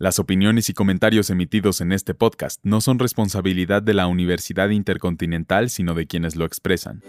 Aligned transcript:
Las 0.00 0.20
opiniones 0.20 0.68
y 0.68 0.74
comentarios 0.74 1.28
emitidos 1.28 1.80
en 1.80 1.90
este 1.90 2.14
podcast 2.14 2.60
no 2.62 2.80
son 2.80 3.00
responsabilidad 3.00 3.82
de 3.82 3.94
la 3.94 4.06
Universidad 4.06 4.68
Intercontinental, 4.68 5.70
sino 5.70 5.94
de 5.94 6.06
quienes 6.06 6.36
lo 6.36 6.44
expresan. 6.44 7.02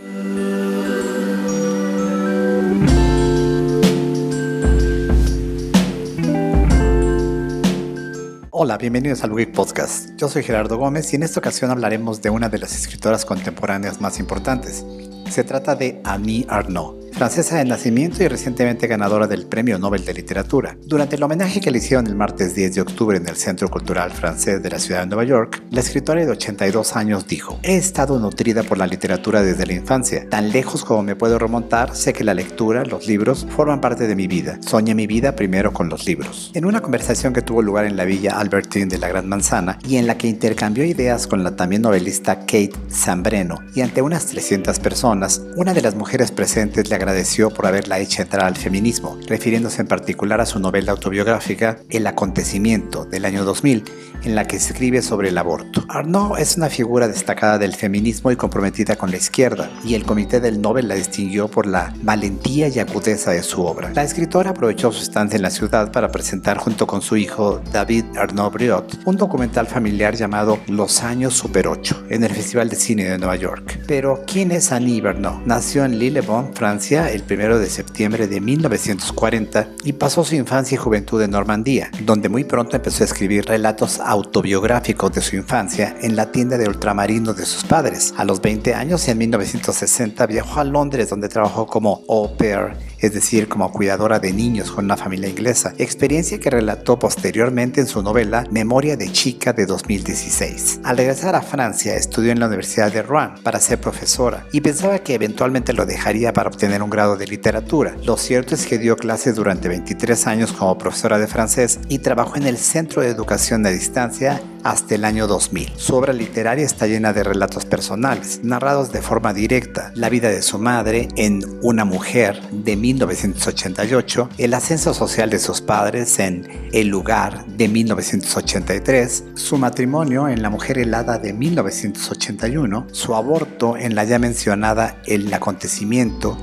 Hola, 8.49 8.79
bienvenidos 8.79 9.23
al 9.23 9.33
Week 9.33 9.51
Podcast. 9.51 10.09
Yo 10.17 10.27
soy 10.27 10.41
Gerardo 10.41 10.77
Gómez 10.77 11.13
y 11.13 11.17
en 11.17 11.21
esta 11.21 11.39
ocasión 11.39 11.69
hablaremos 11.69 12.23
de 12.23 12.31
una 12.31 12.49
de 12.49 12.57
las 12.57 12.75
escritoras 12.75 13.23
contemporáneas 13.23 14.01
más 14.01 14.19
importantes. 14.19 14.83
Se 15.29 15.43
trata 15.43 15.75
de 15.75 16.01
Annie 16.03 16.47
Arnaud 16.49 16.98
francesa 17.19 17.57
de 17.57 17.65
nacimiento 17.65 18.23
y 18.23 18.29
recientemente 18.29 18.87
ganadora 18.87 19.27
del 19.27 19.45
Premio 19.45 19.77
Nobel 19.77 20.05
de 20.05 20.13
Literatura. 20.13 20.77
Durante 20.85 21.17
el 21.17 21.23
homenaje 21.23 21.59
que 21.59 21.69
le 21.69 21.79
hicieron 21.79 22.07
el 22.07 22.15
martes 22.15 22.55
10 22.55 22.75
de 22.75 22.79
octubre 22.79 23.17
en 23.17 23.27
el 23.27 23.35
Centro 23.35 23.67
Cultural 23.67 24.11
Francés 24.11 24.63
de 24.63 24.69
la 24.69 24.79
ciudad 24.79 25.01
de 25.01 25.07
Nueva 25.07 25.25
York, 25.25 25.61
la 25.69 25.81
escritora 25.81 26.21
de 26.21 26.31
82 26.31 26.95
años 26.95 27.27
dijo, 27.27 27.59
He 27.61 27.75
estado 27.75 28.17
nutrida 28.19 28.63
por 28.63 28.77
la 28.77 28.87
literatura 28.87 29.41
desde 29.41 29.65
la 29.65 29.73
infancia. 29.73 30.29
Tan 30.29 30.53
lejos 30.53 30.85
como 30.85 31.03
me 31.03 31.17
puedo 31.17 31.37
remontar, 31.37 31.93
sé 31.93 32.13
que 32.13 32.23
la 32.23 32.33
lectura, 32.33 32.85
los 32.85 33.05
libros, 33.05 33.45
forman 33.49 33.81
parte 33.81 34.07
de 34.07 34.15
mi 34.15 34.27
vida. 34.27 34.57
Soñé 34.65 34.95
mi 34.95 35.05
vida 35.05 35.35
primero 35.35 35.73
con 35.73 35.89
los 35.89 36.05
libros. 36.05 36.51
En 36.53 36.63
una 36.63 36.79
conversación 36.79 37.33
que 37.33 37.41
tuvo 37.41 37.61
lugar 37.61 37.83
en 37.83 37.97
la 37.97 38.05
villa 38.05 38.39
Albertine 38.39 38.85
de 38.85 38.97
la 38.97 39.09
Gran 39.09 39.27
Manzana 39.27 39.77
y 39.85 39.97
en 39.97 40.07
la 40.07 40.17
que 40.17 40.29
intercambió 40.29 40.85
ideas 40.85 41.27
con 41.27 41.43
la 41.43 41.57
también 41.57 41.81
novelista 41.81 42.39
Kate 42.39 42.71
Zambreno 42.89 43.57
y 43.75 43.81
ante 43.81 44.01
unas 44.01 44.25
300 44.27 44.79
personas, 44.79 45.41
una 45.57 45.73
de 45.73 45.81
las 45.81 45.95
mujeres 45.95 46.31
presentes 46.31 46.89
le 46.89 46.95
agradeció 46.95 47.08
por 47.53 47.65
haberla 47.65 47.99
hecho 47.99 48.21
entrar 48.21 48.45
al 48.45 48.55
feminismo, 48.55 49.17
refiriéndose 49.27 49.81
en 49.81 49.87
particular 49.87 50.41
a 50.41 50.45
su 50.45 50.59
novela 50.59 50.91
autobiográfica 50.91 51.79
El 51.89 52.07
acontecimiento 52.07 53.05
del 53.05 53.25
año 53.25 53.45
2000, 53.45 53.83
en 54.23 54.35
la 54.35 54.45
que 54.45 54.57
escribe 54.57 55.01
sobre 55.01 55.29
el 55.29 55.37
aborto. 55.37 55.85
Arnaud 55.89 56.37
es 56.37 56.57
una 56.57 56.69
figura 56.69 57.07
destacada 57.07 57.57
del 57.57 57.75
feminismo 57.75 58.31
y 58.31 58.35
comprometida 58.35 58.95
con 58.95 59.11
la 59.11 59.17
izquierda, 59.17 59.69
y 59.83 59.95
el 59.95 60.05
comité 60.05 60.39
del 60.39 60.61
Nobel 60.61 60.87
la 60.87 60.95
distinguió 60.95 61.47
por 61.47 61.67
la 61.67 61.93
valentía 62.01 62.67
y 62.67 62.79
agudeza 62.79 63.31
de 63.31 63.43
su 63.43 63.63
obra. 63.63 63.91
La 63.93 64.03
escritora 64.03 64.51
aprovechó 64.51 64.91
su 64.91 65.01
estancia 65.01 65.37
en 65.37 65.43
la 65.43 65.49
ciudad 65.49 65.91
para 65.91 66.11
presentar 66.11 66.57
junto 66.57 66.87
con 66.87 67.01
su 67.01 67.17
hijo 67.17 67.61
David 67.71 68.05
Arnaud 68.17 68.51
Briot 68.51 68.99
un 69.05 69.17
documental 69.17 69.67
familiar 69.67 70.15
llamado 70.15 70.59
Los 70.67 71.03
años 71.03 71.33
Super 71.33 71.67
8 71.67 72.07
en 72.09 72.23
el 72.23 72.31
Festival 72.31 72.69
de 72.69 72.75
Cine 72.75 73.05
de 73.05 73.17
Nueva 73.17 73.35
York. 73.35 73.79
Pero, 73.87 74.23
¿quién 74.25 74.51
es 74.51 74.71
Annie 74.71 75.01
Arnaud? 75.05 75.45
Nació 75.45 75.85
en 75.85 75.97
Lillebonne, 75.97 76.51
Francia, 76.53 76.98
el 77.07 77.23
1 77.29 77.59
de 77.59 77.69
septiembre 77.69 78.27
de 78.27 78.41
1940 78.41 79.69
y 79.85 79.93
pasó 79.93 80.23
su 80.23 80.35
infancia 80.35 80.75
y 80.75 80.77
juventud 80.77 81.21
en 81.21 81.31
Normandía, 81.31 81.89
donde 82.01 82.27
muy 82.27 82.43
pronto 82.43 82.75
empezó 82.75 83.03
a 83.03 83.05
escribir 83.05 83.45
relatos 83.45 83.99
autobiográficos 83.99 85.13
de 85.13 85.21
su 85.21 85.37
infancia 85.37 85.95
en 86.01 86.15
la 86.15 86.31
tienda 86.31 86.57
de 86.57 86.67
ultramarino 86.67 87.33
de 87.33 87.45
sus 87.45 87.63
padres. 87.63 88.13
A 88.17 88.25
los 88.25 88.41
20 88.41 88.73
años, 88.73 89.07
en 89.07 89.17
1960, 89.19 90.25
viajó 90.25 90.59
a 90.59 90.63
Londres 90.65 91.09
donde 91.09 91.29
trabajó 91.29 91.65
como 91.65 92.01
au 92.09 92.35
pair 92.35 92.88
es 93.01 93.13
decir, 93.13 93.47
como 93.47 93.71
cuidadora 93.71 94.19
de 94.19 94.33
niños 94.33 94.71
con 94.71 94.85
una 94.85 94.97
familia 94.97 95.29
inglesa, 95.29 95.73
experiencia 95.77 96.39
que 96.39 96.49
relató 96.49 96.99
posteriormente 96.99 97.81
en 97.81 97.87
su 97.87 98.01
novela 98.01 98.45
Memoria 98.51 98.97
de 98.97 99.11
Chica 99.11 99.53
de 99.53 99.65
2016. 99.65 100.81
Al 100.83 100.97
regresar 100.97 101.35
a 101.35 101.41
Francia, 101.41 101.95
estudió 101.95 102.31
en 102.31 102.39
la 102.39 102.47
Universidad 102.47 102.91
de 102.91 103.01
Rouen 103.01 103.35
para 103.43 103.59
ser 103.59 103.79
profesora 103.79 104.45
y 104.51 104.61
pensaba 104.61 104.99
que 104.99 105.13
eventualmente 105.13 105.73
lo 105.73 105.85
dejaría 105.85 106.33
para 106.33 106.49
obtener 106.49 106.83
un 106.83 106.89
grado 106.89 107.17
de 107.17 107.27
literatura. 107.27 107.95
Lo 108.03 108.17
cierto 108.17 108.55
es 108.55 108.65
que 108.65 108.77
dio 108.77 108.95
clases 108.97 109.35
durante 109.35 109.69
23 109.69 110.27
años 110.27 110.51
como 110.51 110.77
profesora 110.77 111.19
de 111.19 111.27
francés 111.27 111.79
y 111.87 111.99
trabajó 111.99 112.35
en 112.35 112.47
el 112.47 112.57
Centro 112.57 113.01
de 113.01 113.09
Educación 113.09 113.65
a 113.65 113.69
Distancia 113.69 114.41
hasta 114.63 114.95
el 114.95 115.05
año 115.05 115.27
2000. 115.27 115.73
Su 115.75 115.95
obra 115.95 116.13
literaria 116.13 116.65
está 116.65 116.87
llena 116.87 117.13
de 117.13 117.23
relatos 117.23 117.65
personales, 117.65 118.41
narrados 118.43 118.91
de 118.91 119.01
forma 119.01 119.33
directa, 119.33 119.91
la 119.95 120.09
vida 120.09 120.29
de 120.29 120.41
su 120.41 120.59
madre 120.59 121.07
en 121.15 121.59
Una 121.61 121.85
mujer 121.85 122.41
de 122.51 122.75
1988, 122.75 124.29
el 124.37 124.53
ascenso 124.53 124.93
social 124.93 125.29
de 125.29 125.39
sus 125.39 125.61
padres 125.61 126.19
en 126.19 126.47
El 126.71 126.87
lugar 126.87 127.45
de 127.45 127.67
1983, 127.67 129.23
su 129.35 129.57
matrimonio 129.57 130.27
en 130.27 130.41
La 130.41 130.49
mujer 130.49 130.77
helada 130.77 131.17
de 131.17 131.33
1981, 131.33 132.87
su 132.91 133.15
aborto 133.15 133.77
en 133.77 133.95
la 133.95 134.03
ya 134.03 134.19
mencionada 134.19 135.01
El 135.05 135.33
acontecimiento 135.33 136.37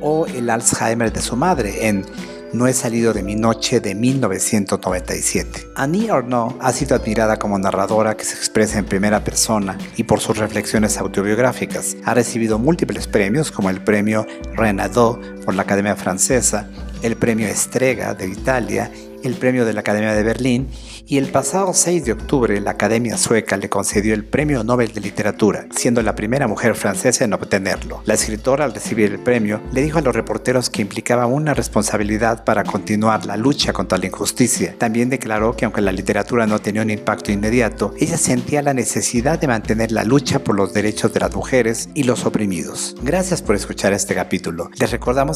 o 0.00 0.26
el 0.26 0.50
Alzheimer 0.50 1.12
de 1.12 1.20
su 1.20 1.36
madre 1.36 1.88
en 1.88 2.04
no 2.52 2.66
he 2.66 2.72
salido 2.72 3.12
de 3.12 3.22
mi 3.22 3.36
noche 3.36 3.80
de 3.80 3.94
1997. 3.94 5.68
Annie 5.74 6.10
Arnaud 6.10 6.54
ha 6.60 6.72
sido 6.72 6.96
admirada 6.96 7.38
como 7.38 7.58
narradora 7.58 8.16
que 8.16 8.24
se 8.24 8.34
expresa 8.34 8.78
en 8.78 8.86
primera 8.86 9.22
persona 9.24 9.78
y 9.96 10.04
por 10.04 10.20
sus 10.20 10.38
reflexiones 10.38 10.98
autobiográficas. 10.98 11.96
Ha 12.04 12.14
recibido 12.14 12.58
múltiples 12.58 13.06
premios 13.06 13.50
como 13.50 13.70
el 13.70 13.82
premio 13.82 14.26
Renaudot 14.54 15.39
por 15.50 15.56
la 15.56 15.62
Academia 15.62 15.96
Francesa, 15.96 16.68
el 17.02 17.16
premio 17.16 17.48
Estrega 17.48 18.14
de 18.14 18.28
Italia 18.28 18.88
el 19.22 19.34
premio 19.34 19.64
de 19.64 19.72
la 19.72 19.80
Academia 19.80 20.14
de 20.14 20.22
Berlín 20.22 20.68
y 21.06 21.18
el 21.18 21.28
pasado 21.28 21.74
6 21.74 22.04
de 22.04 22.12
octubre 22.12 22.60
la 22.60 22.72
Academia 22.72 23.16
Sueca 23.16 23.56
le 23.56 23.68
concedió 23.68 24.14
el 24.14 24.24
Premio 24.24 24.62
Nobel 24.64 24.92
de 24.92 25.00
Literatura, 25.00 25.66
siendo 25.74 26.02
la 26.02 26.14
primera 26.14 26.46
mujer 26.46 26.74
francesa 26.74 27.24
en 27.24 27.32
obtenerlo. 27.32 28.02
La 28.04 28.14
escritora 28.14 28.64
al 28.64 28.74
recibir 28.74 29.10
el 29.10 29.18
premio 29.18 29.60
le 29.72 29.82
dijo 29.82 29.98
a 29.98 30.02
los 30.02 30.14
reporteros 30.14 30.70
que 30.70 30.82
implicaba 30.82 31.26
una 31.26 31.54
responsabilidad 31.54 32.44
para 32.44 32.64
continuar 32.64 33.26
la 33.26 33.36
lucha 33.36 33.72
contra 33.72 33.98
la 33.98 34.06
injusticia. 34.06 34.74
También 34.78 35.10
declaró 35.10 35.56
que 35.56 35.64
aunque 35.64 35.80
la 35.80 35.92
literatura 35.92 36.46
no 36.46 36.60
tenía 36.60 36.82
un 36.82 36.90
impacto 36.90 37.32
inmediato, 37.32 37.92
ella 37.98 38.16
sentía 38.16 38.62
la 38.62 38.74
necesidad 38.74 39.38
de 39.38 39.48
mantener 39.48 39.92
la 39.92 40.04
lucha 40.04 40.38
por 40.38 40.56
los 40.56 40.72
derechos 40.72 41.12
de 41.12 41.20
las 41.20 41.34
mujeres 41.34 41.88
y 41.94 42.04
los 42.04 42.24
oprimidos. 42.24 42.94
Gracias 43.02 43.42
por 43.42 43.56
escuchar 43.56 43.92
este 43.92 44.14
capítulo. 44.14 44.70
Les 44.78 44.90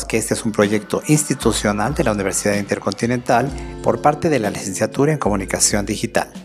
que 0.07 0.19
este 0.19 0.35
es 0.35 0.45
un 0.45 0.53
proyecto 0.53 1.03
institucional 1.09 1.95
de 1.95 2.05
la 2.05 2.13
Universidad 2.13 2.55
Intercontinental 2.55 3.51
por 3.83 4.01
parte 4.01 4.29
de 4.29 4.39
la 4.39 4.51
licenciatura 4.51 5.13
en 5.13 5.19
comunicación 5.19 5.87
digital. 5.87 6.44